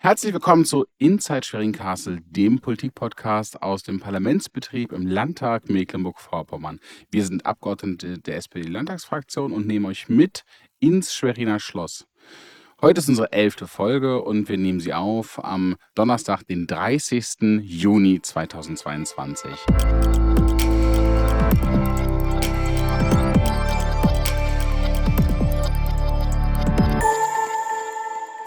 [0.00, 6.78] Herzlich willkommen zu Inside Schwerin Castle, dem Politikpodcast aus dem Parlamentsbetrieb im Landtag Mecklenburg-Vorpommern.
[7.10, 10.44] Wir sind Abgeordnete der SPD-Landtagsfraktion und nehmen euch mit
[10.78, 12.06] ins Schweriner Schloss.
[12.80, 17.60] Heute ist unsere elfte Folge und wir nehmen sie auf am Donnerstag, den 30.
[17.64, 19.50] Juni 2022.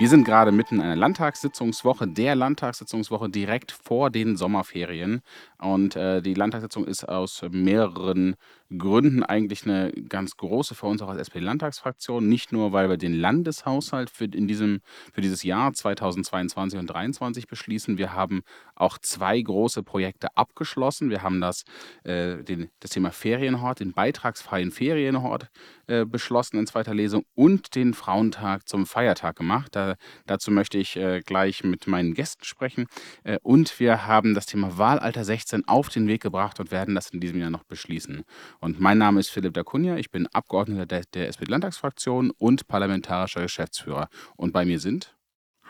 [0.02, 5.22] Wir sind gerade mitten in einer Landtagssitzungswoche, der Landtagssitzungswoche direkt vor den Sommerferien.
[5.62, 8.36] Und äh, die Landtagssitzung ist aus mehreren
[8.78, 12.28] Gründen eigentlich eine ganz große für uns auch als SPD-Landtagsfraktion.
[12.28, 14.82] Nicht nur, weil wir den Landeshaushalt für, in diesem,
[15.14, 17.98] für dieses Jahr 2022 und 2023 beschließen.
[17.98, 18.42] Wir haben
[18.76, 21.10] auch zwei große Projekte abgeschlossen.
[21.10, 21.64] Wir haben das,
[22.04, 25.50] äh, den, das Thema Ferienhort, den beitragsfreien Ferienhort
[25.88, 29.76] äh, beschlossen in zweiter Lesung und den Frauentag zum Feiertag gemacht.
[29.76, 32.88] Da, dazu möchte ich äh, gleich mit meinen Gästen sprechen.
[33.24, 37.10] Äh, und wir haben das Thema Wahlalter 16 auf den Weg gebracht und werden das
[37.10, 38.24] in diesem Jahr noch beschließen.
[38.60, 44.08] Und mein Name ist Philipp Dacunia, ich bin Abgeordneter der, der SPD-Landtagsfraktion und parlamentarischer Geschäftsführer.
[44.36, 45.16] Und bei mir sind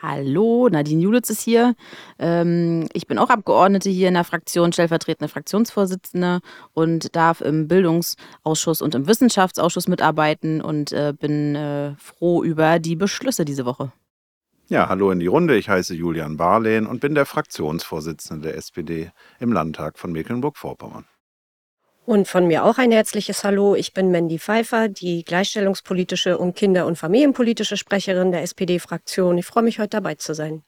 [0.02, 1.76] Hallo, Nadine Julitz ist hier.
[2.18, 6.40] Ähm, ich bin auch Abgeordnete hier in der Fraktion, stellvertretende Fraktionsvorsitzende
[6.72, 12.96] und darf im Bildungsausschuss und im Wissenschaftsausschuss mitarbeiten und äh, bin äh, froh über die
[12.96, 13.92] Beschlüsse diese Woche.
[14.68, 15.56] Ja, hallo in die Runde.
[15.56, 21.04] Ich heiße Julian Barlehn und bin der Fraktionsvorsitzende der SPD im Landtag von Mecklenburg-Vorpommern.
[22.04, 23.76] Und von mir auch ein herzliches Hallo.
[23.76, 29.38] Ich bin Mandy Pfeiffer, die gleichstellungspolitische und kinder- und familienpolitische Sprecherin der SPD-Fraktion.
[29.38, 30.64] Ich freue mich, heute dabei zu sein.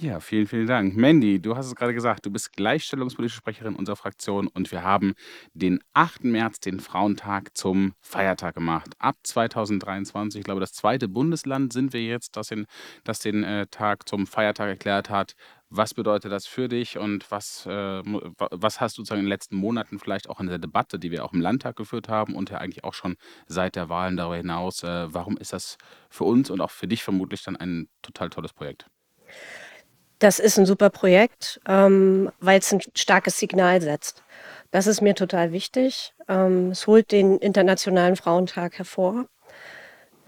[0.00, 0.96] Ja, vielen, vielen Dank.
[0.96, 5.12] Mandy, du hast es gerade gesagt, du bist gleichstellungspolitische Sprecherin unserer Fraktion und wir haben
[5.52, 6.24] den 8.
[6.24, 8.94] März, den Frauentag, zum Feiertag gemacht.
[8.98, 12.66] Ab 2023, ich glaube, das zweite Bundesland sind wir jetzt, das den,
[13.04, 15.34] das den äh, Tag zum Feiertag erklärt hat.
[15.68, 19.56] Was bedeutet das für dich und was, äh, was hast du sozusagen in den letzten
[19.56, 22.58] Monaten vielleicht auch in der Debatte, die wir auch im Landtag geführt haben und ja
[22.58, 23.16] eigentlich auch schon
[23.46, 25.76] seit der Wahlen darüber hinaus, äh, warum ist das
[26.08, 28.86] für uns und auch für dich vermutlich dann ein total tolles Projekt?
[30.22, 34.22] Das ist ein super Projekt, ähm, weil es ein starkes Signal setzt.
[34.70, 36.14] Das ist mir total wichtig.
[36.28, 39.24] Ähm, es holt den Internationalen Frauentag hervor.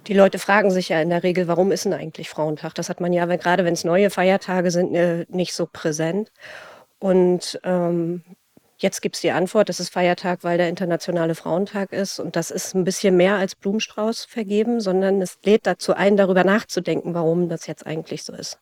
[0.08, 2.74] Die Leute fragen sich ja in der Regel, warum ist denn eigentlich Frauentag?
[2.74, 6.32] Das hat man ja, gerade wenn es neue Feiertage sind, äh, nicht so präsent.
[6.98, 8.24] Und ähm,
[8.78, 12.18] jetzt gibt es die Antwort, das ist Feiertag, weil der Internationale Frauentag ist.
[12.18, 16.42] Und das ist ein bisschen mehr als Blumenstrauß vergeben, sondern es lädt dazu ein, darüber
[16.42, 18.58] nachzudenken, warum das jetzt eigentlich so ist.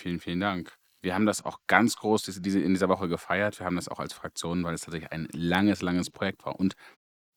[0.00, 0.78] Vielen, vielen Dank.
[1.02, 3.58] Wir haben das auch ganz groß in dieser Woche gefeiert.
[3.58, 6.58] Wir haben das auch als Fraktion, weil es tatsächlich ein langes, langes Projekt war.
[6.58, 6.74] Und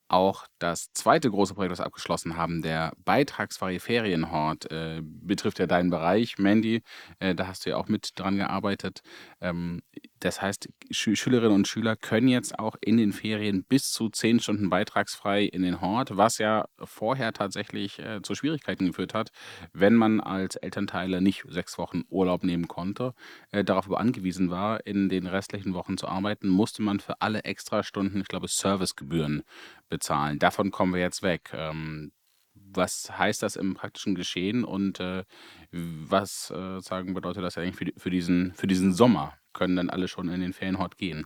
[0.08, 5.68] auch das zweite große Projekt, das wir abgeschlossen haben, der beitragsfreie Ferienhort, äh, betrifft ja
[5.68, 6.84] deinen Bereich, Mandy.
[7.20, 9.02] Äh, da hast du ja auch mit dran gearbeitet.
[9.42, 9.82] Ähm,
[10.24, 14.40] das heißt, Schü Schülerinnen und Schüler können jetzt auch in den Ferien bis zu zehn
[14.40, 19.32] Stunden beitragsfrei in den Hort, was ja vorher tatsächlich äh, zu Schwierigkeiten geführt hat,
[19.74, 23.14] wenn man als Elternteile nicht sechs Wochen Urlaub nehmen konnte,
[23.52, 28.22] äh, darauf angewiesen war, in den restlichen Wochen zu arbeiten, musste man für alle Extrastunden,
[28.22, 29.44] ich glaube, Servicegebühren
[29.90, 30.40] bezahlen.
[30.40, 31.52] Davon kommen wir jetzt weg.
[31.54, 32.14] Ähm,
[32.54, 35.26] was heißt das im praktischen Geschehen und äh,
[35.72, 39.34] was äh, sagen bedeutet das eigentlich für, für, diesen, für diesen Sommer?
[39.54, 41.26] Können dann alle schon in den Ferienhort gehen.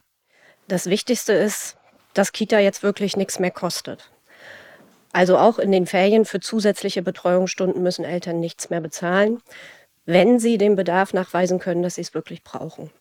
[0.67, 1.77] Das Wichtigste ist,
[2.13, 4.11] dass Kita jetzt wirklich nichts mehr kostet.
[5.13, 9.41] Also auch in den Ferien für zusätzliche Betreuungsstunden müssen Eltern nichts mehr bezahlen,
[10.05, 12.91] wenn sie den Bedarf nachweisen können, dass sie es wirklich brauchen.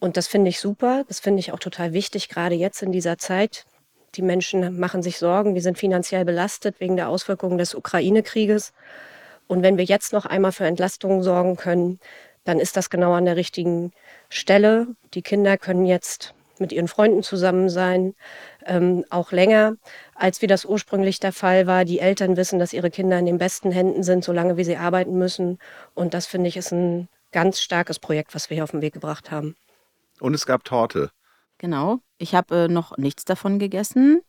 [0.00, 3.18] Und das finde ich super, das finde ich auch total wichtig, gerade jetzt in dieser
[3.18, 3.66] Zeit.
[4.14, 8.72] Die Menschen machen sich Sorgen, die sind finanziell belastet wegen der Auswirkungen des Ukraine-Krieges.
[9.46, 12.00] Und wenn wir jetzt noch einmal für Entlastungen sorgen können,
[12.44, 13.92] dann ist das genau an der richtigen
[14.28, 14.88] Stelle.
[15.14, 18.14] Die Kinder können jetzt mit ihren Freunden zusammen sein,
[18.66, 19.74] ähm, auch länger,
[20.14, 21.84] als wie das ursprünglich der Fall war.
[21.84, 25.18] Die Eltern wissen, dass ihre Kinder in den besten Händen sind, solange wie sie arbeiten
[25.18, 25.58] müssen.
[25.94, 28.94] Und das finde ich ist ein ganz starkes Projekt, was wir hier auf den Weg
[28.94, 29.56] gebracht haben.
[30.20, 31.10] Und es gab Torte.
[31.58, 31.98] Genau.
[32.18, 34.22] Ich habe äh, noch nichts davon gegessen.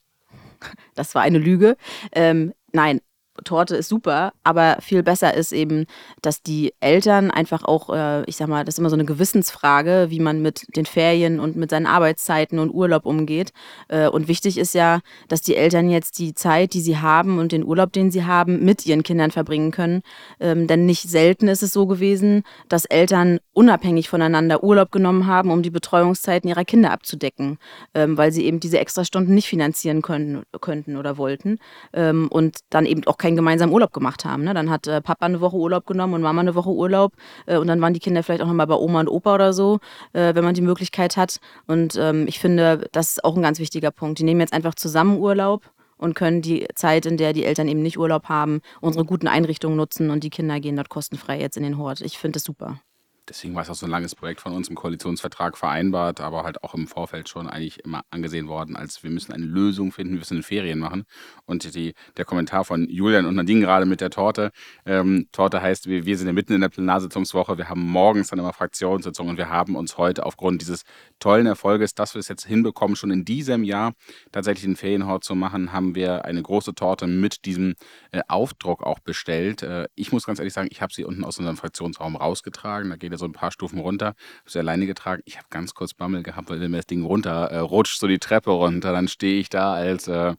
[0.95, 1.75] Das war eine Lüge.
[2.13, 3.01] Ähm, nein,
[3.43, 5.87] Torte ist super, aber viel besser ist eben,
[6.21, 10.07] dass die Eltern einfach auch, äh, ich sag mal, das ist immer so eine Gewissensfrage,
[10.09, 13.51] wie man mit den Ferien und mit seinen Arbeitszeiten und Urlaub umgeht.
[13.87, 14.99] Äh, und wichtig ist ja,
[15.29, 18.63] dass die Eltern jetzt die Zeit, die sie haben und den Urlaub, den sie haben,
[18.63, 20.03] mit ihren Kindern verbringen können.
[20.39, 25.49] Ähm, denn nicht selten ist es so gewesen, dass Eltern unabhängig voneinander Urlaub genommen haben,
[25.49, 27.57] um die Betreuungszeiten ihrer Kinder abzudecken,
[27.95, 31.57] ähm, weil sie eben diese Extrastunden nicht finanzieren können, könnten oder wollten.
[31.93, 34.43] Ähm, und dann eben auch keinen gemeinsamen Urlaub gemacht haben.
[34.43, 34.53] Ne?
[34.53, 37.13] Dann hat äh, Papa eine Woche Urlaub genommen und Mama eine Woche Urlaub
[37.45, 39.79] äh, und dann waren die Kinder vielleicht auch nochmal bei Oma und Opa oder so,
[40.11, 41.39] äh, wenn man die Möglichkeit hat.
[41.65, 44.19] Und ähm, ich finde, das ist auch ein ganz wichtiger Punkt.
[44.19, 47.81] Die nehmen jetzt einfach zusammen Urlaub und können die Zeit, in der die Eltern eben
[47.81, 51.63] nicht Urlaub haben, unsere guten Einrichtungen nutzen und die Kinder gehen dort kostenfrei jetzt in
[51.63, 52.01] den Hort.
[52.01, 52.81] Ich finde das super.
[53.29, 56.61] Deswegen war es auch so ein langes Projekt von uns im Koalitionsvertrag vereinbart, aber halt
[56.63, 60.19] auch im Vorfeld schon eigentlich immer angesehen worden, als wir müssen eine Lösung finden, wir
[60.19, 61.05] müssen Ferien machen.
[61.45, 64.51] Und die, der Kommentar von Julian und Nadine gerade mit der Torte.
[64.85, 68.39] Ähm, Torte heißt, wir, wir sind ja mitten in der Plenarsitzungswoche, wir haben morgens dann
[68.39, 70.83] immer Fraktionssitzungen und wir haben uns heute aufgrund dieses
[71.19, 73.93] tollen Erfolges, dass wir es jetzt hinbekommen, schon in diesem Jahr
[74.33, 77.75] tatsächlich den Ferienhort zu machen, haben wir eine große Torte mit diesem
[78.11, 79.63] äh, Aufdruck auch bestellt.
[79.63, 82.89] Äh, ich muss ganz ehrlich sagen, ich habe sie unten aus unserem Fraktionsraum rausgetragen.
[82.89, 84.07] Da geht wieder so ein paar Stufen runter.
[84.07, 85.21] Habe sie alleine getragen.
[85.25, 88.07] Ich habe ganz kurz Bammel gehabt, weil wenn mir das Ding runter äh, rutscht, so
[88.07, 90.33] die Treppe runter, dann stehe ich da als äh,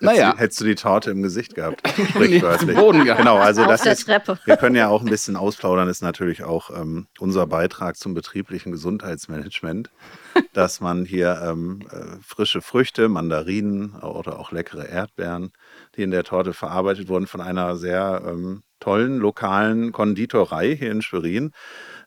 [0.00, 0.34] naja.
[0.36, 2.76] Hättest du die Torte im Gesicht gehabt, sprichwörtlich.
[2.76, 3.20] Boden gehabt.
[3.20, 4.36] Genau, also das ist, Treppe.
[4.46, 8.72] wir können ja auch ein bisschen ausplaudern, ist natürlich auch ähm, unser Beitrag zum betrieblichen
[8.72, 9.90] Gesundheitsmanagement,
[10.54, 15.52] dass man hier ähm, äh, frische Früchte, Mandarinen oder auch leckere Erdbeeren,
[15.94, 21.02] die in der Torte verarbeitet wurden, von einer sehr ähm, tollen lokalen Konditorei hier in
[21.02, 21.52] Schwerin.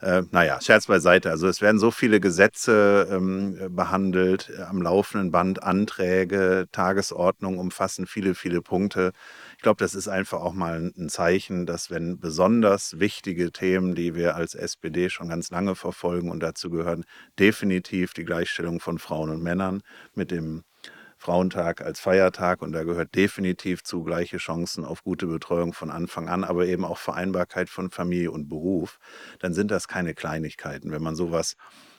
[0.02, 1.30] Äh, naja, Scherz beiseite.
[1.30, 8.08] Also es werden so viele Gesetze ähm, behandelt, äh, am laufenden Band Anträge, Tagesordnung umfassen
[8.08, 9.14] viele, viele Punkte.
[9.56, 14.14] Ich glaube, das ist einfach auch mal ein Zeichen, dass wenn besonders wichtige Themen, die
[14.14, 17.06] wir als SPD schon ganz lange verfolgen und dazu gehören
[17.40, 19.82] definitiv die Gleichstellung von Frauen und Männern
[20.14, 20.66] mit dem
[21.26, 26.30] Frauentag als Feiertag und da gehört definitiv zu gleiche Chancen auf gute Betreuung von Anfang
[26.30, 29.00] an, aber eben auch Vereinbarkeit von Familie und Beruf,
[29.40, 30.92] dann sind das keine Kleinigkeiten.
[30.92, 31.56] Wenn man sowas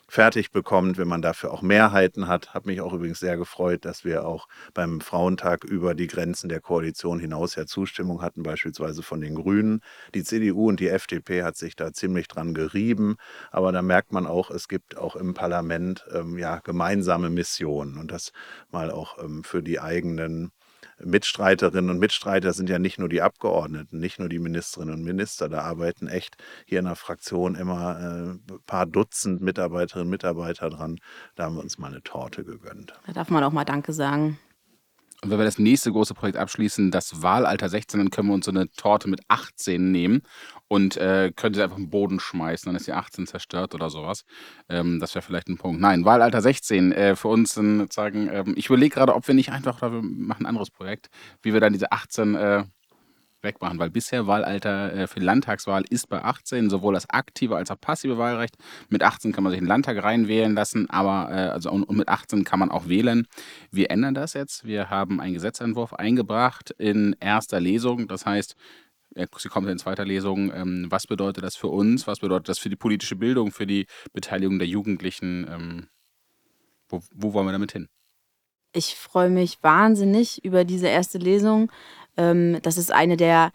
[0.08, 2.55] fertig bekommt, wenn man dafür auch Mehrheiten hat.
[2.55, 6.61] Hat mich auch übrigens sehr gefreut, dass wir auch beim Frauentag über die Grenzen der
[6.61, 9.81] Koalition hinaus ja Zustimmung hatten, beispielsweise von den Grünen.
[10.14, 13.17] Die CDU und die FDP hat sich da ziemlich dran gerieben,
[13.50, 18.11] aber da merkt man auch, es gibt auch im Parlament ähm, ja gemeinsame Missionen und
[18.11, 18.32] das
[18.70, 20.53] mal auch ähm, für die eigenen
[21.04, 25.48] Mitstreiterinnen und Mitstreiter sind ja nicht nur die Abgeordneten, nicht nur die Ministerinnen und Minister.
[25.48, 30.70] Da arbeiten echt hier in der Fraktion immer ein äh, paar Dutzend Mitarbeiterinnen und Mitarbeiter
[30.70, 30.98] dran.
[31.34, 32.94] Da haben wir uns mal eine Torte gegönnt.
[33.06, 34.38] Da darf man auch mal Danke sagen.
[35.23, 38.47] Und wenn wir das nächste große Projekt abschließen, das Wahlalter 16, dann können wir uns
[38.47, 40.23] so eine Torte mit 18 nehmen
[40.69, 44.25] und äh, können sie einfach im Boden schmeißen, dann ist die 18 zerstört oder sowas.
[44.69, 45.81] Ähm, das wäre vielleicht ein Punkt.
[45.81, 49.79] Nein, Wahlalter 16 äh, für uns sagen, ähm, ich überlege gerade, ob wir nicht einfach,
[49.79, 51.09] oder wir machen ein anderes Projekt,
[51.43, 52.65] wie wir dann diese 18 äh,
[53.46, 57.81] wegmachen, weil bisher Wahlalter äh, für Landtagswahl ist bei 18 sowohl das aktive als auch
[57.81, 58.56] passive Wahlrecht.
[58.90, 62.08] Mit 18 kann man sich in den Landtag reinwählen lassen, aber äh, also und, mit
[62.08, 63.26] 18 kann man auch wählen.
[63.70, 64.64] Wir ändern das jetzt.
[64.66, 68.08] Wir haben einen Gesetzentwurf eingebracht in erster Lesung.
[68.08, 68.54] Das heißt,
[69.38, 70.52] sie kommt in zweiter Lesung.
[70.52, 72.06] Ähm, was bedeutet das für uns?
[72.06, 75.46] Was bedeutet das für die politische Bildung, für die Beteiligung der Jugendlichen?
[75.48, 75.88] Ähm,
[76.88, 77.88] wo, wo wollen wir damit hin?
[78.72, 81.72] Ich freue mich wahnsinnig über diese erste Lesung.
[82.17, 83.51] Ähm, das ist eine der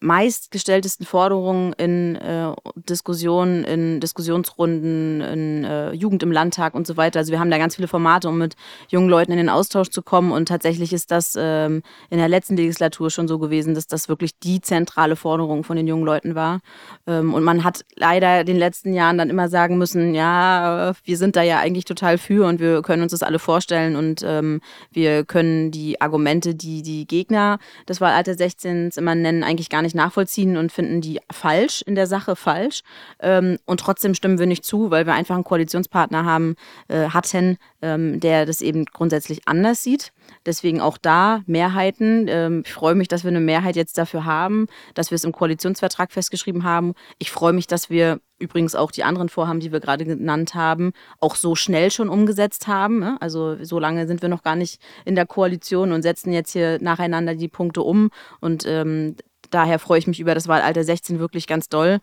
[0.00, 7.20] meistgestelltesten Forderungen in äh, Diskussionen, in Diskussionsrunden, in äh, Jugend im Landtag und so weiter.
[7.20, 8.54] Also wir haben da ganz viele Formate, um mit
[8.88, 10.32] jungen Leuten in den Austausch zu kommen.
[10.32, 14.38] Und tatsächlich ist das ähm, in der letzten Legislatur schon so gewesen, dass das wirklich
[14.38, 16.60] die zentrale Forderung von den jungen Leuten war.
[17.06, 21.16] Ähm, und man hat leider in den letzten Jahren dann immer sagen müssen, ja, wir
[21.16, 24.60] sind da ja eigentlich total für und wir können uns das alle vorstellen und ähm,
[24.90, 27.58] wir können die Argumente, die die Gegner
[27.88, 32.06] des Wahlalter 16 immer nennen, eigentlich gar nicht nachvollziehen und finden die falsch, in der
[32.06, 32.80] Sache falsch.
[33.20, 36.54] Ähm, und trotzdem stimmen wir nicht zu, weil wir einfach einen Koalitionspartner haben,
[36.88, 40.12] äh, hatten, ähm, der das eben grundsätzlich anders sieht.
[40.46, 42.26] Deswegen auch da Mehrheiten.
[42.28, 45.32] Ähm, ich freue mich, dass wir eine Mehrheit jetzt dafür haben, dass wir es im
[45.32, 46.94] Koalitionsvertrag festgeschrieben haben.
[47.18, 50.92] Ich freue mich, dass wir übrigens auch die anderen Vorhaben, die wir gerade genannt haben,
[51.20, 53.00] auch so schnell schon umgesetzt haben.
[53.00, 53.16] Ne?
[53.20, 56.78] Also so lange sind wir noch gar nicht in der Koalition und setzen jetzt hier
[56.80, 58.10] nacheinander die Punkte um.
[58.40, 59.16] Und ähm,
[59.54, 62.00] daher freue ich mich über das Wahlalter 16 wirklich ganz doll.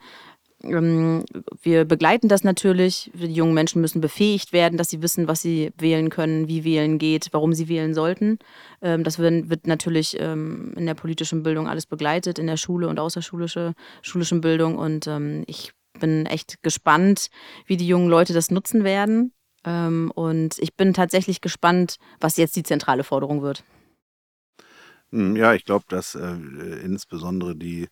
[0.63, 1.25] Ähm,
[1.62, 3.12] wir begleiten das natürlich.
[3.13, 6.98] Die jungen Menschen müssen befähigt werden, dass sie wissen, was sie wählen können, wie wählen
[6.98, 8.39] geht, warum sie wählen sollten.
[8.81, 13.00] Ähm, das wird natürlich ähm, in der politischen Bildung alles begleitet, in der Schule und
[13.00, 14.77] außerschulische schulischen Bildung.
[14.77, 15.10] Und
[15.48, 17.29] ich bin echt gespannt,
[17.65, 19.34] wie die jungen Leute das nutzen werden.
[19.63, 23.63] Und ich bin tatsächlich gespannt, was jetzt die zentrale Forderung wird.
[25.12, 26.32] Hm, ja, ich glaube, dass äh,
[26.84, 27.89] insbesondere die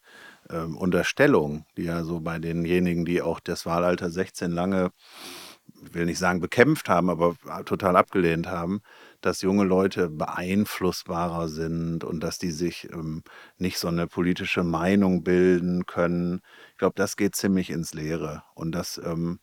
[0.50, 4.92] ähm, Unterstellung, die ja so bei denjenigen, die auch das Wahlalter 16 lange
[5.86, 7.36] ich will nicht sagen bekämpft haben, aber
[7.66, 8.82] total abgelehnt haben,
[9.22, 13.24] dass junge Leute beeinflussbarer sind und dass die sich ähm,
[13.58, 16.42] nicht so eine politische Meinung bilden können.
[16.72, 18.44] Ich glaube, das geht ziemlich ins Leere.
[18.56, 19.40] Und das ähm,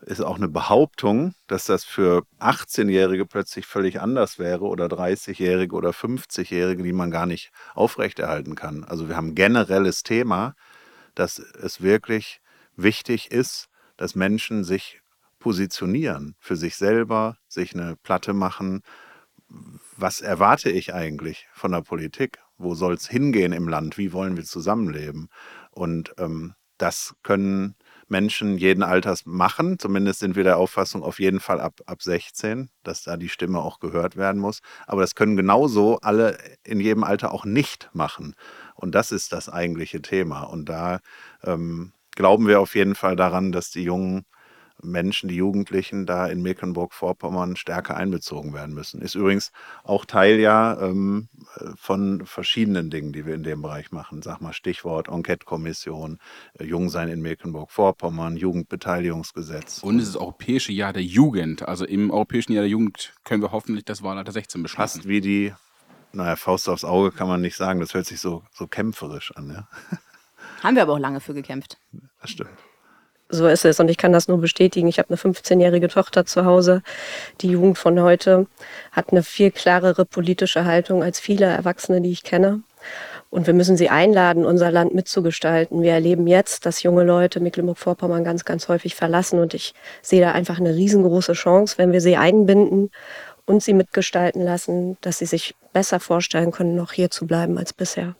[0.00, 5.90] ist auch eine Behauptung, dass das für 18-Jährige plötzlich völlig anders wäre oder 30-Jährige oder
[5.90, 8.84] 50-Jährige, die man gar nicht aufrechterhalten kann.
[8.84, 10.54] Also wir haben ein generelles Thema,
[11.14, 12.40] dass es wirklich
[12.76, 15.00] wichtig ist, dass Menschen sich
[15.38, 18.82] positionieren für sich selber, sich eine Platte machen.
[19.96, 22.38] Was erwarte ich eigentlich von der Politik?
[22.58, 23.96] Wo soll es hingehen im Land?
[23.96, 25.28] Wie wollen wir zusammenleben?
[25.70, 27.76] Und ähm, das können
[28.08, 29.78] Menschen jeden Alters machen.
[29.78, 33.60] Zumindest sind wir der Auffassung auf jeden Fall ab, ab 16, dass da die Stimme
[33.60, 34.60] auch gehört werden muss.
[34.86, 38.34] Aber das können genauso alle in jedem Alter auch nicht machen.
[38.74, 40.42] Und das ist das eigentliche Thema.
[40.42, 41.00] Und da
[41.42, 44.24] ähm, glauben wir auf jeden Fall daran, dass die jungen
[44.82, 49.00] Menschen, die Jugendlichen da in Mecklenburg-Vorpommern stärker einbezogen werden müssen.
[49.00, 49.52] Ist übrigens
[49.84, 51.28] auch Teil ja ähm,
[51.76, 54.22] von verschiedenen Dingen, die wir in dem Bereich machen.
[54.22, 56.18] Sag mal Stichwort Enquete-Kommission,
[56.58, 59.82] äh, Jungsein in Mecklenburg-Vorpommern, Jugendbeteiligungsgesetz.
[59.82, 61.66] Und es ist das Europäische Jahr der Jugend.
[61.66, 64.82] Also im Europäischen Jahr der Jugend können wir hoffentlich das Wahlalter 16 beschließen.
[64.82, 65.54] Fast wie die,
[66.12, 69.50] naja, Faust aufs Auge kann man nicht sagen, das hört sich so, so kämpferisch an.
[69.50, 69.68] Ja?
[70.62, 71.78] Haben wir aber auch lange für gekämpft.
[72.20, 72.65] Das stimmt
[73.28, 74.88] so ist es und ich kann das nur bestätigen.
[74.88, 76.82] Ich habe eine 15-jährige Tochter zu Hause.
[77.40, 78.46] Die Jugend von heute
[78.92, 82.62] hat eine viel klarere politische Haltung als viele Erwachsene, die ich kenne.
[83.30, 85.82] Und wir müssen sie einladen, unser Land mitzugestalten.
[85.82, 89.40] Wir erleben jetzt, dass junge Leute Mecklenburg-Vorpommern ganz, ganz häufig verlassen.
[89.40, 92.90] Und ich sehe da einfach eine riesengroße Chance, wenn wir sie einbinden
[93.44, 97.72] und sie mitgestalten lassen, dass sie sich besser vorstellen können, noch hier zu bleiben als
[97.72, 98.14] bisher.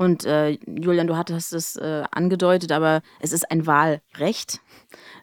[0.00, 4.62] Und äh, Julian, du hattest es äh, angedeutet, aber es ist ein Wahlrecht.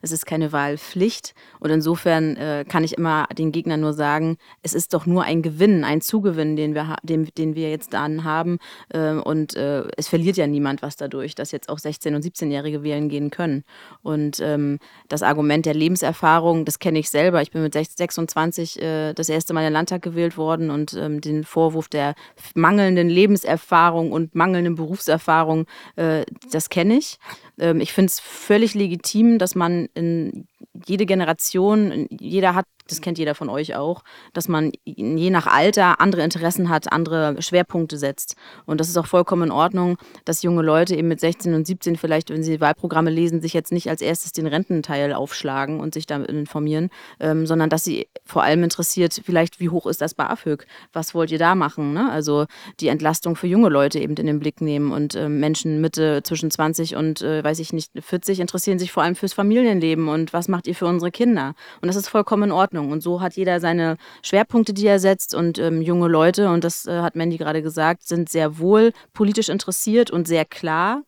[0.01, 1.33] Es ist keine Wahlpflicht.
[1.59, 5.41] Und insofern äh, kann ich immer den Gegnern nur sagen, es ist doch nur ein
[5.41, 8.59] Gewinn, ein Zugewinn, den wir, den, den wir jetzt dann haben.
[8.89, 12.83] Äh, und äh, es verliert ja niemand was dadurch, dass jetzt auch 16- und 17-Jährige
[12.83, 13.63] wählen gehen können.
[14.01, 17.41] Und ähm, das Argument der Lebenserfahrung, das kenne ich selber.
[17.41, 21.21] Ich bin mit 26 äh, das erste Mal in den Landtag gewählt worden und ähm,
[21.21, 22.15] den Vorwurf der
[22.55, 27.17] mangelnden Lebenserfahrung und mangelnden Berufserfahrung, äh, das kenne ich.
[27.59, 30.47] Ähm, ich finde es völlig legitim, dass man in
[30.85, 34.03] jede Generation, jeder hat das kennt jeder von euch auch,
[34.33, 38.35] dass man je nach Alter andere Interessen hat, andere Schwerpunkte setzt.
[38.65, 41.95] Und das ist auch vollkommen in Ordnung, dass junge Leute eben mit 16 und 17
[41.95, 46.05] vielleicht, wenn sie Wahlprogramme lesen, sich jetzt nicht als erstes den Rententeil aufschlagen und sich
[46.05, 46.89] damit informieren,
[47.19, 50.65] ähm, sondern dass sie vor allem interessiert, vielleicht wie hoch ist das BAföG?
[50.93, 51.93] Was wollt ihr da machen?
[51.93, 52.11] Ne?
[52.11, 52.45] Also
[52.79, 56.51] die Entlastung für junge Leute eben in den Blick nehmen und äh, Menschen Mitte zwischen
[56.51, 60.47] 20 und, äh, weiß ich nicht, 40 interessieren sich vor allem fürs Familienleben und was
[60.47, 61.53] macht ihr für unsere Kinder?
[61.81, 62.76] Und das ist vollkommen in Ordnung.
[62.77, 62.91] Ordnung.
[62.91, 65.35] Und so hat jeder seine Schwerpunkte, die er setzt.
[65.35, 69.49] Und ähm, junge Leute, und das äh, hat Mandy gerade gesagt, sind sehr wohl politisch
[69.49, 71.03] interessiert und sehr klar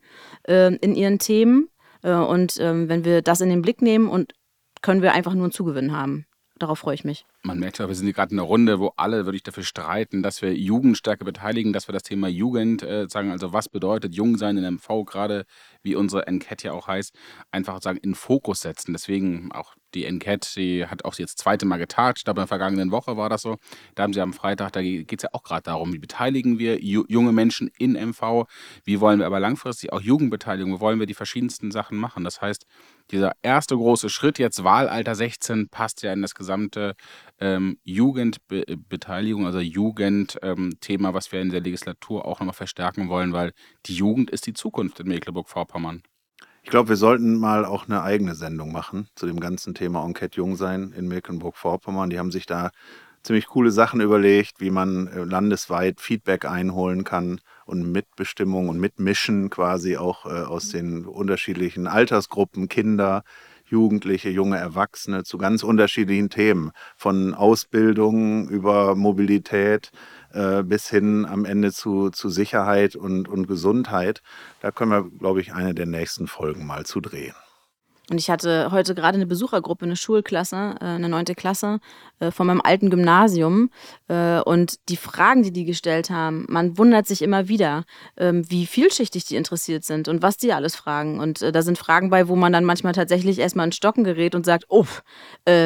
[0.47, 1.69] äh, in ihren Themen.
[2.03, 4.33] Äh, und ähm, wenn wir das in den Blick nehmen, und
[4.81, 6.25] können wir einfach nur einen Zugewinn haben.
[6.57, 7.25] Darauf freue ich mich.
[7.43, 10.41] Man merkt ja, wir sind gerade in einer Runde, wo alle wirklich dafür streiten, dass
[10.41, 14.37] wir Jugend stärker beteiligen, dass wir das Thema Jugend äh, sagen, also was bedeutet jung
[14.37, 15.45] sein in MV, gerade
[15.83, 17.13] wie unsere Enquete ja auch heißt,
[17.51, 18.91] einfach sagen, in Fokus setzen.
[18.91, 22.19] Deswegen auch die Enquete, die hat auch jetzt das zweite Mal getagt.
[22.19, 23.57] Ich glaube, in der vergangenen Woche war das so.
[23.95, 26.79] Da haben sie am Freitag, da geht es ja auch gerade darum, wie beteiligen wir
[26.79, 28.45] junge Menschen in MV,
[28.83, 32.23] wie wollen wir aber langfristig auch Jugendbeteiligung, wie wollen wir die verschiedensten Sachen machen.
[32.23, 32.65] Das heißt,
[33.11, 36.95] dieser erste große Schritt jetzt, Wahlalter 16, passt ja in das gesamte
[37.39, 43.53] ähm, Jugendbeteiligung, also Jugendthema, ähm, was wir in der Legislatur auch nochmal verstärken wollen, weil
[43.85, 46.03] die Jugend ist die Zukunft in Mecklenburg-Vorpommern.
[46.69, 50.37] Ich glaube, wir sollten mal auch eine eigene Sendung machen zu dem ganzen Thema Enquete
[50.37, 52.11] Jungsein in Mecklenburg-Vorpommern.
[52.11, 52.69] Die haben sich da
[53.23, 59.49] ziemlich coole Sachen überlegt, wie man äh, landesweit Feedback einholen kann und Mitbestimmung und Mitmischen
[59.49, 63.23] quasi auch äh, aus den unterschiedlichen Altersgruppen, Kinder,
[63.65, 69.89] Jugendliche, junge Erwachsene zu ganz unterschiedlichen Themen, von Ausbildung über Mobilität
[70.33, 74.21] äh, bis hin am Ende zu, zu Sicherheit und, und Gesundheit.
[74.61, 77.35] Da können wir, glaube ich, eine der nächsten Folgen mal zu drehen.
[78.09, 81.79] Und ich hatte heute gerade eine Besuchergruppe, eine Schulklasse, äh, eine neunte Klasse
[82.19, 83.69] äh, von meinem alten Gymnasium.
[84.07, 87.85] Äh, und die Fragen, die die gestellt haben, man wundert sich immer wieder,
[88.17, 91.19] ähm, wie vielschichtig die interessiert sind und was die alles fragen.
[91.19, 94.45] Und da sind Fragen bei, wo man dann manchmal tatsächlich erstmal in Stocken gerät und
[94.45, 94.85] sagt, oh,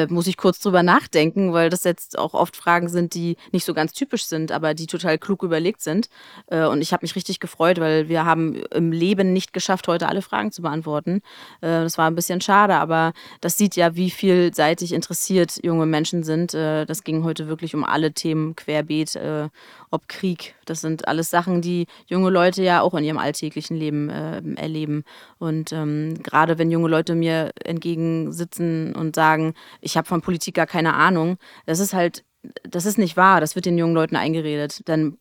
[0.08, 3.74] muss ich kurz drüber nachdenken, weil das jetzt auch oft Fragen sind, die nicht so
[3.74, 6.08] ganz typisch sind, aber die total klug überlegt sind.
[6.46, 10.22] Und ich habe mich richtig gefreut, weil wir haben im Leben nicht geschafft, heute alle
[10.22, 11.20] Fragen zu beantworten.
[11.60, 16.43] Das war ein bisschen schade, aber das sieht ja, wie vielseitig interessiert junge Menschen sind.
[16.52, 19.48] Äh, das ging heute wirklich um alle Themen querbeet, äh,
[19.90, 20.54] ob Krieg.
[20.66, 25.04] Das sind alles Sachen, die junge Leute ja auch in ihrem alltäglichen Leben äh, erleben.
[25.38, 30.66] Und ähm, gerade wenn junge Leute mir entgegensitzen und sagen, ich habe von Politik gar
[30.66, 32.24] keine Ahnung, das ist halt,
[32.68, 33.40] das ist nicht wahr.
[33.40, 34.86] Das wird den jungen Leuten eingeredet.
[34.88, 35.16] Denn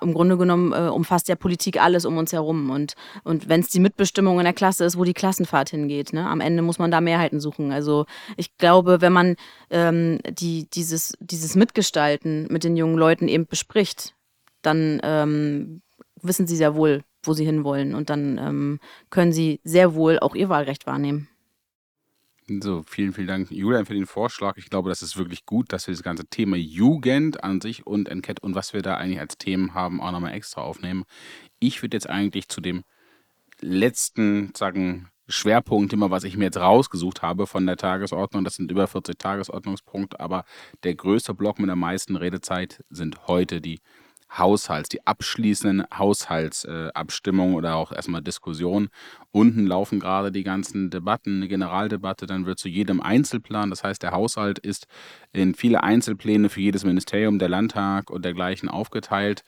[0.00, 2.70] im Grunde genommen äh, umfasst ja Politik alles um uns herum.
[2.70, 2.94] Und,
[3.24, 6.26] und wenn es die Mitbestimmung in der Klasse ist, wo die Klassenfahrt hingeht, ne?
[6.26, 7.72] am Ende muss man da Mehrheiten suchen.
[7.72, 8.06] Also
[8.36, 9.36] ich glaube, wenn man
[9.70, 14.14] ähm, die, dieses, dieses Mitgestalten mit den jungen Leuten eben bespricht,
[14.62, 15.82] dann ähm,
[16.22, 17.94] wissen sie sehr wohl, wo sie hinwollen.
[17.94, 18.80] Und dann ähm,
[19.10, 21.28] können sie sehr wohl auch ihr Wahlrecht wahrnehmen.
[22.48, 24.56] So, vielen, vielen Dank, Julian, für den Vorschlag.
[24.56, 28.08] Ich glaube, das ist wirklich gut, dass wir das ganze Thema Jugend an sich und
[28.08, 31.04] Enquete und was wir da eigentlich als Themen haben, auch nochmal extra aufnehmen.
[31.60, 32.82] Ich würde jetzt eigentlich zu dem
[33.60, 38.88] letzten, sagen, Schwerpunktthema, was ich mir jetzt rausgesucht habe von der Tagesordnung, das sind über
[38.88, 40.44] 40 Tagesordnungspunkte, aber
[40.82, 43.80] der größte Block mit der meisten Redezeit sind heute die
[44.36, 48.88] Haushalts, die abschließenden Haushaltsabstimmungen äh, oder auch erstmal Diskussionen.
[49.30, 54.02] Unten laufen gerade die ganzen Debatten, eine Generaldebatte, dann wird zu jedem Einzelplan, das heißt,
[54.02, 54.86] der Haushalt ist
[55.32, 59.44] in viele Einzelpläne für jedes Ministerium, der Landtag und dergleichen aufgeteilt.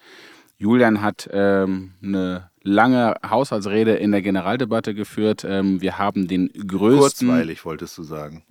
[0.57, 5.45] Julian hat ähm, eine lange Haushaltsrede in der Generaldebatte geführt.
[5.45, 7.29] Ähm, wir haben den größten.
[7.29, 8.45] Kurzweilig, wolltest du sagen.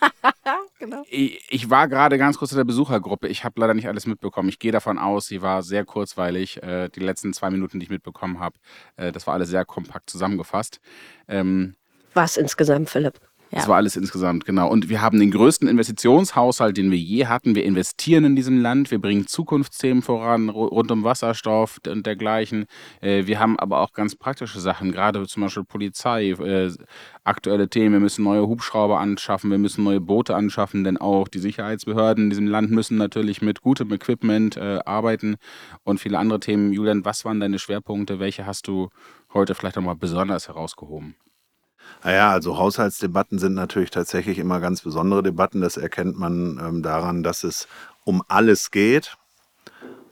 [0.86, 1.04] genau.
[1.08, 3.28] Ich, ich, war gerade ganz kurz in der Besuchergruppe.
[3.28, 4.48] Ich habe leider nicht alles mitbekommen.
[4.48, 6.62] Ich gehe davon aus, sie war sehr kurzweilig.
[6.62, 8.58] Äh, die letzten zwei Minuten, die ich mitbekommen habe,
[8.96, 10.80] äh, das war alles sehr kompakt zusammengefasst.
[11.28, 11.74] Ähm,
[12.14, 13.20] Was insgesamt, Philipp?
[13.50, 13.58] Ja.
[13.58, 14.68] Das war alles insgesamt, genau.
[14.68, 17.54] Und wir haben den größten Investitionshaushalt, den wir je hatten.
[17.54, 22.66] Wir investieren in diesem Land, wir bringen Zukunftsthemen voran, rund um Wasserstoff und dergleichen.
[23.00, 26.72] Äh, wir haben aber auch ganz praktische Sachen, gerade zum Beispiel Polizei, äh,
[27.22, 27.92] aktuelle Themen.
[27.92, 32.30] Wir müssen neue Hubschrauber anschaffen, wir müssen neue Boote anschaffen, denn auch die Sicherheitsbehörden in
[32.30, 35.36] diesem Land müssen natürlich mit gutem Equipment äh, arbeiten
[35.84, 36.72] und viele andere Themen.
[36.72, 38.18] Julian, was waren deine Schwerpunkte?
[38.18, 38.88] Welche hast du
[39.32, 41.14] heute vielleicht nochmal besonders herausgehoben?
[42.04, 45.60] Naja, also Haushaltsdebatten sind natürlich tatsächlich immer ganz besondere Debatten.
[45.60, 47.66] Das erkennt man ähm, daran, dass es
[48.04, 49.16] um alles geht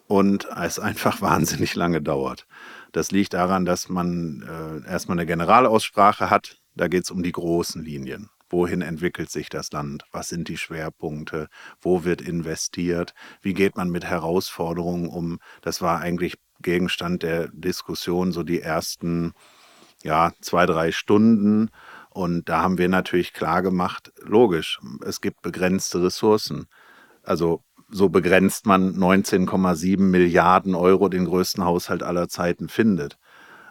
[0.07, 2.47] und es einfach wahnsinnig lange dauert.
[2.93, 6.59] Das liegt daran, dass man äh, erstmal eine Generalaussprache hat.
[6.75, 8.31] Da geht es um die großen Linien.
[8.51, 10.05] Wohin entwickelt sich das Land?
[10.13, 11.49] Was sind die Schwerpunkte?
[11.81, 13.15] Wo wird investiert?
[13.41, 15.39] Wie geht man mit Herausforderungen um?
[15.63, 19.33] Das war eigentlich Gegenstand der Diskussion so die ersten
[20.05, 21.71] ja, zwei, drei Stunden.
[22.11, 26.67] Und da haben wir natürlich klar gemacht, logisch, es gibt begrenzte Ressourcen.
[27.25, 33.19] Also so begrenzt man 19,7 Milliarden Euro, den größten Haushalt aller Zeiten findet.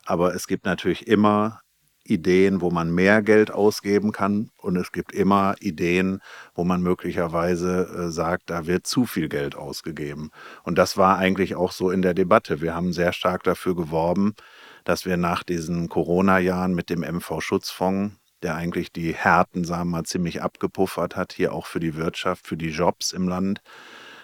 [0.06, 1.62] Aber es gibt natürlich immer
[2.06, 6.20] Ideen, wo man mehr Geld ausgeben kann und es gibt immer Ideen,
[6.54, 10.32] wo man möglicherweise äh, sagt, da wird zu viel Geld ausgegeben.
[10.64, 12.62] Und das war eigentlich auch so in der Debatte.
[12.62, 14.36] Wir haben sehr stark dafür geworben,
[14.84, 20.04] dass wir nach diesen Corona-Jahren mit dem MV-Schutzfonds, der eigentlich die Härten, sagen wir mal,
[20.04, 23.62] ziemlich abgepuffert hat, hier auch für die Wirtschaft, für die Jobs im Land,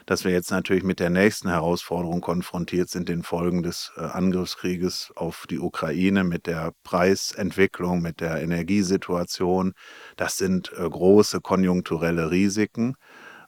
[0.09, 5.13] dass wir jetzt natürlich mit der nächsten Herausforderung konfrontiert sind, den Folgen des äh, Angriffskrieges
[5.15, 9.73] auf die Ukraine, mit der Preisentwicklung, mit der Energiesituation.
[10.17, 12.95] Das sind äh, große konjunkturelle Risiken.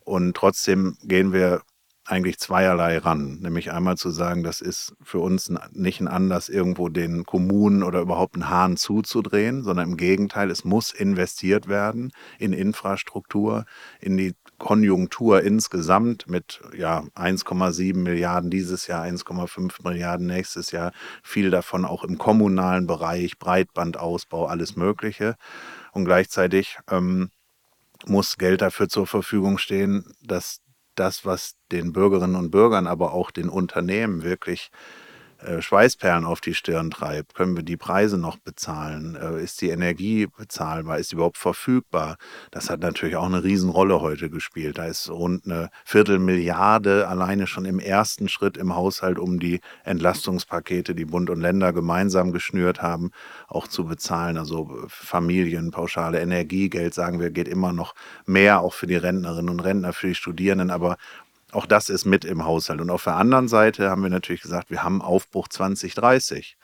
[0.01, 1.61] Und trotzdem gehen wir
[2.05, 3.39] eigentlich zweierlei ran.
[3.41, 8.01] Nämlich einmal zu sagen, das ist für uns nicht ein Anlass, irgendwo den Kommunen oder
[8.01, 13.65] überhaupt einen Hahn zuzudrehen, sondern im Gegenteil, es muss investiert werden in Infrastruktur,
[13.99, 20.91] in die Konjunktur insgesamt mit ja, 1,7 Milliarden dieses Jahr, 1,5 Milliarden nächstes Jahr,
[21.23, 25.35] viel davon auch im kommunalen Bereich, Breitbandausbau, alles Mögliche.
[25.93, 27.29] Und gleichzeitig ähm,
[28.05, 30.61] muss Geld dafür zur Verfügung stehen, dass
[30.95, 34.71] das, was den Bürgerinnen und Bürgern, aber auch den Unternehmen wirklich
[35.59, 37.33] Schweißperlen auf die Stirn treibt.
[37.33, 39.15] Können wir die Preise noch bezahlen?
[39.15, 40.99] Äh, ist die Energie bezahlbar?
[40.99, 42.17] Ist sie überhaupt verfügbar?
[42.51, 44.77] Das hat natürlich auch eine Riesenrolle heute gespielt.
[44.77, 50.95] Da ist rund eine Viertelmilliarde alleine schon im ersten Schritt im Haushalt, um die Entlastungspakete,
[50.95, 53.11] die Bund und Länder gemeinsam geschnürt haben,
[53.47, 54.37] auch zu bezahlen.
[54.37, 59.59] Also Familien, pauschale Energiegeld, sagen wir, geht immer noch mehr, auch für die Rentnerinnen und
[59.59, 60.71] Rentner, für die Studierenden.
[60.71, 60.97] Aber
[61.51, 62.81] auch das ist mit im Haushalt.
[62.81, 66.57] Und auf der anderen Seite haben wir natürlich gesagt, wir haben Aufbruch 2030.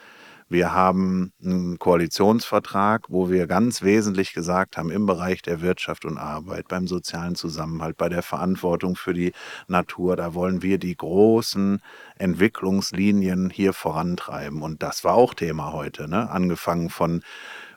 [0.50, 6.18] Wir haben einen Koalitionsvertrag, wo wir ganz wesentlich gesagt haben, im Bereich der Wirtschaft und
[6.18, 9.34] Arbeit, beim sozialen Zusammenhalt, bei der Verantwortung für die
[9.68, 11.82] Natur, da wollen wir die großen
[12.18, 14.62] Entwicklungslinien hier vorantreiben.
[14.62, 16.30] Und das war auch Thema heute, ne?
[16.30, 17.24] angefangen von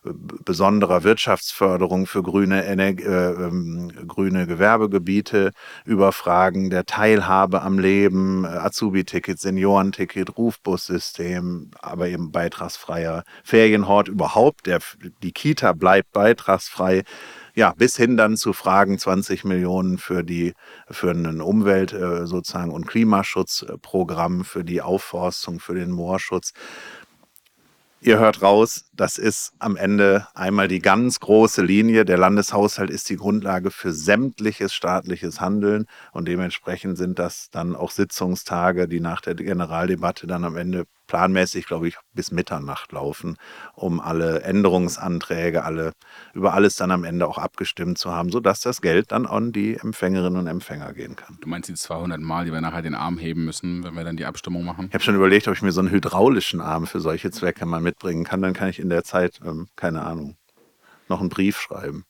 [0.02, 5.50] besonderer Wirtschaftsförderung für grüne, Energie, äh, ähm, grüne Gewerbegebiete,
[5.84, 14.66] über Fragen der Teilhabe am Leben, äh, Azubi-Ticket, Seniorenticket, Rufbussystem, aber eben beitragsfreier Ferienhort überhaupt.
[14.66, 14.80] Der,
[15.22, 17.04] die Kita bleibt beitragsfrei
[17.54, 20.54] ja, bis hin dann zu Fragen 20 Millionen für die
[20.88, 26.52] für ein Umwelt äh, sozusagen und Klimaschutzprogramm, für die Aufforstung, für den Moorschutz.
[28.02, 32.06] Ihr hört raus, das ist am Ende einmal die ganz große Linie.
[32.06, 37.90] Der Landeshaushalt ist die Grundlage für sämtliches staatliches Handeln und dementsprechend sind das dann auch
[37.90, 43.36] Sitzungstage, die nach der Generaldebatte dann am Ende planmäßig, glaube ich, bis Mitternacht laufen,
[43.74, 45.92] um alle Änderungsanträge, alle,
[46.34, 49.74] über alles dann am Ende auch abgestimmt zu haben, sodass das Geld dann an die
[49.74, 51.36] Empfängerinnen und Empfänger gehen kann.
[51.40, 54.16] Du meinst die 200 Mal, die wir nachher den Arm heben müssen, wenn wir dann
[54.16, 54.86] die Abstimmung machen?
[54.86, 57.80] Ich habe schon überlegt, ob ich mir so einen hydraulischen Arm für solche Zwecke mal
[57.80, 58.40] mitbringen kann.
[58.40, 60.36] Dann kann ich in der Zeit, ähm, keine Ahnung,
[61.08, 62.04] noch einen Brief schreiben.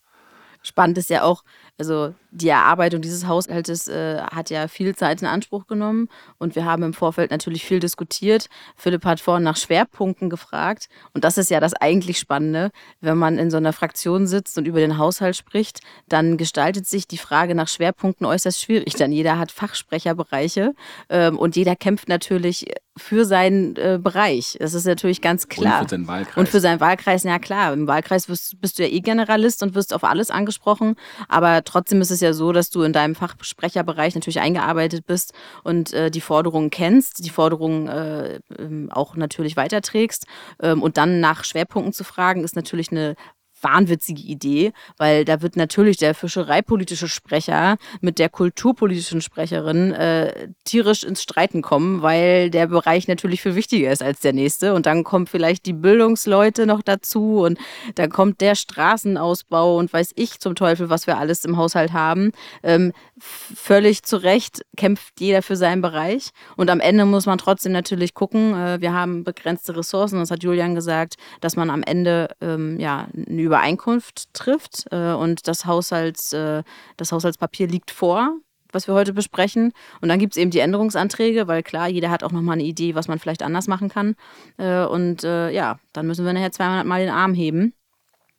[0.62, 1.42] Spannend ist ja auch,
[1.78, 6.64] also die Erarbeitung dieses Haushaltes äh, hat ja viel Zeit in Anspruch genommen und wir
[6.64, 8.48] haben im Vorfeld natürlich viel diskutiert.
[8.76, 12.70] Philipp hat vorhin nach Schwerpunkten gefragt und das ist ja das eigentlich Spannende.
[13.00, 17.08] Wenn man in so einer Fraktion sitzt und über den Haushalt spricht, dann gestaltet sich
[17.08, 20.74] die Frage nach Schwerpunkten äußerst schwierig, denn jeder hat Fachsprecherbereiche
[21.08, 22.66] ähm, und jeder kämpft natürlich
[22.96, 24.56] für seinen äh, Bereich.
[24.60, 25.80] Das ist natürlich ganz klar.
[25.80, 26.36] Und für seinen Wahlkreis.
[26.36, 27.72] Und für seinen Wahlkreis, ja klar.
[27.72, 30.96] Im Wahlkreis bist, bist du ja eh Generalist und wirst auf alles angesprochen,
[31.28, 35.32] aber trotzdem ist es ja so, dass du in deinem Fachsprecherbereich natürlich eingearbeitet bist
[35.64, 40.26] und äh, die Forderungen kennst, die Forderungen äh, ähm, auch natürlich weiterträgst.
[40.62, 43.14] Ähm, und dann nach Schwerpunkten zu fragen, ist natürlich eine
[43.62, 51.04] wahnwitzige Idee, weil da wird natürlich der fischereipolitische Sprecher mit der kulturpolitischen Sprecherin äh, tierisch
[51.04, 54.74] ins Streiten kommen, weil der Bereich natürlich viel wichtiger ist als der nächste.
[54.74, 57.58] Und dann kommen vielleicht die Bildungsleute noch dazu und
[57.94, 62.32] dann kommt der Straßenausbau und weiß ich zum Teufel, was wir alles im Haushalt haben.
[62.62, 66.30] Ähm, völlig zu Recht kämpft jeder für seinen Bereich.
[66.56, 70.42] Und am Ende muss man trotzdem natürlich gucken, äh, wir haben begrenzte Ressourcen, das hat
[70.42, 76.32] Julian gesagt, dass man am Ende ähm, ja, eine Übereinkunft trifft äh, und das, Haushalts,
[76.32, 76.62] äh,
[76.96, 78.36] das Haushaltspapier liegt vor
[78.72, 79.72] was wir heute besprechen.
[80.00, 82.94] Und dann gibt es eben die Änderungsanträge, weil klar, jeder hat auch nochmal eine Idee,
[82.94, 84.14] was man vielleicht anders machen kann.
[84.58, 87.74] Äh, und äh, ja, dann müssen wir nachher 200 Mal den Arm heben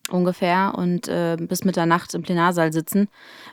[0.09, 3.07] ungefähr und äh, bis Mitternacht im Plenarsaal sitzen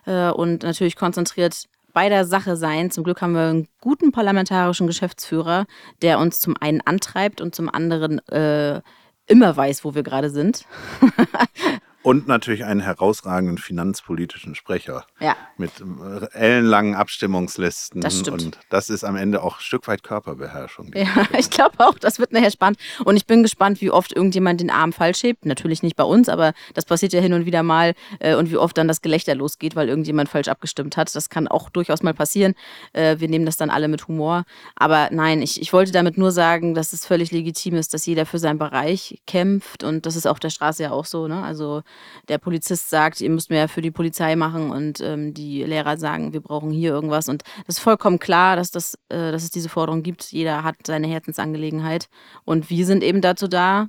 [0.06, 2.90] äh, und natürlich konzentriert bei der Sache sein.
[2.90, 5.66] Zum Glück haben wir einen guten parlamentarischen Geschäftsführer,
[6.02, 8.80] der uns zum einen antreibt und zum anderen äh,
[9.28, 10.64] immer weiß, wo wir gerade sind.
[12.08, 15.04] Und natürlich einen herausragenden finanzpolitischen Sprecher.
[15.20, 15.36] Ja.
[15.58, 18.00] Mit äh, ellenlangen Abstimmungslisten.
[18.00, 18.42] Das stimmt.
[18.44, 20.90] Und das ist am Ende auch ein Stück weit Körperbeherrschung.
[20.94, 22.78] Ja, ich glaube auch, das wird nachher spannend.
[23.04, 25.44] Und ich bin gespannt, wie oft irgendjemand den Arm falsch hebt.
[25.44, 27.92] Natürlich nicht bei uns, aber das passiert ja hin und wieder mal.
[28.20, 31.14] Äh, und wie oft dann das Gelächter losgeht, weil irgendjemand falsch abgestimmt hat.
[31.14, 32.54] Das kann auch durchaus mal passieren.
[32.94, 34.44] Äh, wir nehmen das dann alle mit Humor.
[34.76, 38.24] Aber nein, ich, ich wollte damit nur sagen, dass es völlig legitim ist, dass jeder
[38.24, 39.84] für seinen Bereich kämpft.
[39.84, 41.28] Und das ist auf der Straße ja auch so.
[41.28, 41.42] Ne?
[41.42, 41.82] Also
[42.28, 46.32] der Polizist sagt, ihr müsst mehr für die Polizei machen und ähm, die Lehrer sagen,
[46.32, 47.28] wir brauchen hier irgendwas.
[47.28, 50.32] Und das ist vollkommen klar, dass, das, äh, dass es diese Forderung gibt.
[50.32, 52.08] Jeder hat seine Herzensangelegenheit.
[52.44, 53.88] Und wir sind eben dazu da,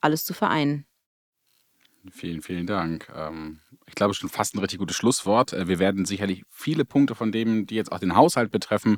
[0.00, 0.86] alles zu vereinen.
[2.10, 3.12] Vielen, vielen Dank.
[3.14, 5.52] Ähm, ich glaube, schon fast ein richtig gutes Schlusswort.
[5.52, 8.96] Äh, wir werden sicherlich viele Punkte von dem, die jetzt auch den Haushalt betreffen,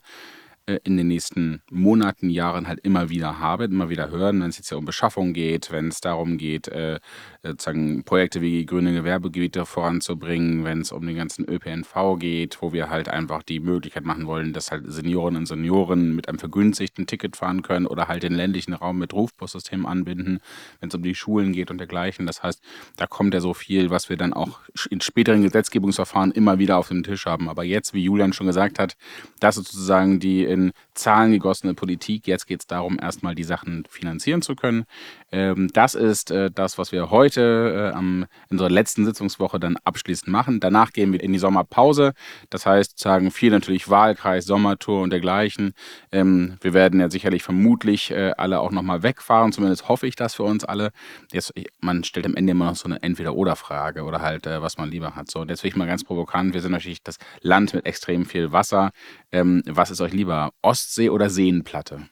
[0.67, 4.71] in den nächsten Monaten, Jahren halt immer wieder haben, immer wieder hören, wenn es jetzt
[4.71, 7.01] ja um Beschaffung geht, wenn es darum geht, äh,
[7.43, 12.91] sozusagen Projekte wie grüne Gewerbegebiete voranzubringen, wenn es um den ganzen ÖPNV geht, wo wir
[12.91, 17.37] halt einfach die Möglichkeit machen wollen, dass halt Seniorinnen und Senioren mit einem vergünstigten Ticket
[17.37, 20.39] fahren können oder halt den ländlichen Raum mit Rufbussystemen anbinden,
[20.81, 22.27] wenn es um die Schulen geht und dergleichen.
[22.27, 22.63] Das heißt,
[22.97, 26.89] da kommt ja so viel, was wir dann auch in späteren Gesetzgebungsverfahren immer wieder auf
[26.89, 27.49] dem Tisch haben.
[27.49, 28.97] Aber jetzt, wie Julian schon gesagt hat,
[29.41, 32.27] das ist sozusagen die in Zahlen gegossene Politik.
[32.27, 34.85] Jetzt geht es darum, erstmal die Sachen finanzieren zu können.
[35.33, 39.79] Ähm, das ist äh, das, was wir heute äh, am, in unserer letzten Sitzungswoche dann
[39.85, 40.61] abschließend machen.
[40.61, 42.13] Danach gehen wir in die Sommerpause.
[42.51, 45.73] Das heißt, sagen viel natürlich Wahlkreis, Sommertour und dergleichen.
[46.13, 49.53] Ähm, wir werden ja sicherlich vermutlich äh, alle auch nochmal wegfahren.
[49.53, 50.91] Zumindest hoffe ich das für uns alle.
[51.33, 54.91] Jetzt, man stellt am Ende immer noch so eine Entweder-Oder-Frage oder halt, äh, was man
[54.91, 55.31] lieber hat.
[55.31, 56.53] So, und jetzt will ich mal ganz provokant.
[56.53, 58.91] Wir sind natürlich das Land mit extrem viel Wasser.
[59.31, 60.42] Ähm, was ist euch lieber?
[60.63, 62.09] Ostsee oder Seenplatte?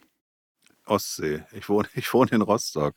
[0.87, 1.45] Ostsee.
[1.53, 2.95] Ich wohne, ich wohne in Rostock.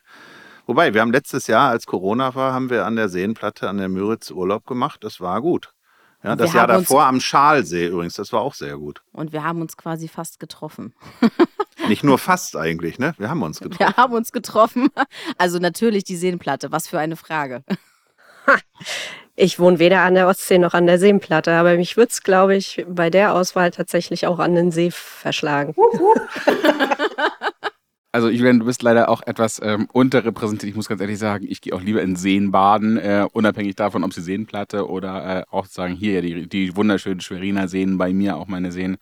[0.65, 3.89] Wobei, wir haben letztes Jahr, als Corona war, haben wir an der Seenplatte an der
[3.89, 5.03] Müritz Urlaub gemacht.
[5.03, 5.73] Das war gut.
[6.23, 9.03] Ja, das Jahr davor am Schalsee übrigens, das war auch sehr gut.
[9.11, 10.93] Und wir haben uns quasi fast getroffen.
[11.89, 13.13] Nicht nur fast eigentlich, ne?
[13.17, 13.79] Wir haben uns getroffen.
[13.79, 14.87] Wir haben uns getroffen.
[15.37, 16.71] Also natürlich die Seenplatte.
[16.71, 17.65] Was für eine Frage.
[19.35, 22.55] Ich wohne weder an der Ostsee noch an der Seenplatte, aber mich würde es, glaube
[22.55, 25.75] ich, bei der Auswahl tatsächlich auch an den See verschlagen.
[28.15, 30.69] Also Julian, du bist leider auch etwas ähm, unterrepräsentiert.
[30.69, 34.03] Ich muss ganz ehrlich sagen, ich gehe auch lieber in Seen baden, äh, unabhängig davon,
[34.03, 38.37] ob sie Seenplatte oder äh, auch sagen, hier die, die wunderschönen Schweriner Seen, bei mir
[38.37, 38.97] auch meine Seen.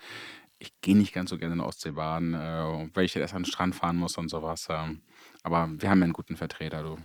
[0.60, 3.42] Ich gehe nicht ganz so gerne in der Ostsee baden, äh, weil ich erst an
[3.42, 4.68] den Strand fahren muss und sowas.
[4.70, 5.02] Ähm,
[5.44, 6.96] aber wir haben ja einen guten Vertreter, du.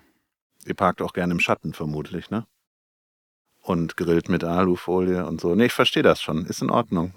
[0.64, 2.46] Ihr parkt auch gerne im Schatten vermutlich, ne?
[3.66, 5.56] Und grillt mit Alufolie und so.
[5.56, 6.46] Nee, ich verstehe das schon.
[6.46, 7.14] Ist in Ordnung.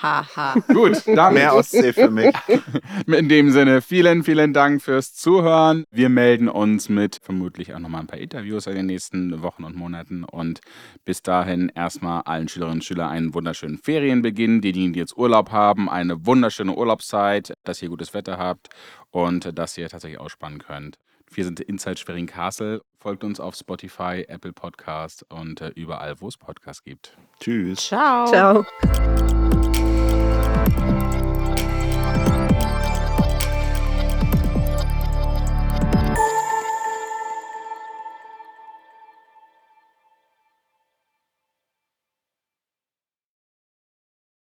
[0.00, 0.54] Haha.
[0.68, 2.32] Gut, damit Mehr Ostsee für mich.
[3.08, 5.82] In dem Sinne, vielen, vielen Dank fürs Zuhören.
[5.90, 9.74] Wir melden uns mit vermutlich auch nochmal ein paar Interviews in den nächsten Wochen und
[9.74, 10.22] Monaten.
[10.22, 10.60] Und
[11.04, 14.60] bis dahin erstmal allen Schülerinnen und Schülern einen wunderschönen Ferienbeginn.
[14.60, 18.68] Diejenigen, die jetzt Urlaub haben, eine wunderschöne Urlaubszeit, dass ihr gutes Wetter habt
[19.10, 20.96] und dass ihr tatsächlich ausspannen könnt.
[21.32, 22.82] Wir sind Inside Schwerin Castle.
[23.00, 27.16] Folgt uns auf Spotify, Apple Podcast und äh, überall, wo es Podcasts gibt.
[27.38, 27.86] Tschüss.
[27.86, 28.26] Ciao.
[28.26, 28.66] Ciao.